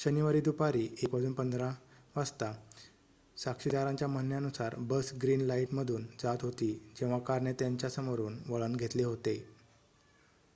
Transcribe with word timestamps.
शनिवारी 0.00 0.40
दुपारी 0.40 0.82
1:15 1.04 1.70
वाजता 2.16 2.50
साक्षीदारांच्या 3.36 4.08
म्हणण्यानुसार 4.08 4.74
बस 4.88 5.12
ग्रीन 5.22 5.40
लाईटमधून 5.42 6.06
जात 6.20 6.42
होती 6.42 6.72
जेव्हा 6.96 7.18
कारने 7.26 7.52
त्याच्या 7.54 7.90
समोरून 7.90 8.38
वळण 8.48 8.76
घेतले 8.76 9.02
होते 9.04 9.36